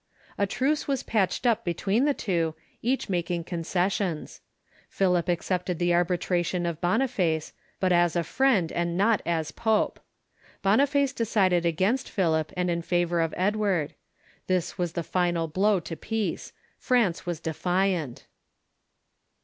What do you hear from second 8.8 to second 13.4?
not as pope. Boniface decided against Philip, and in favor of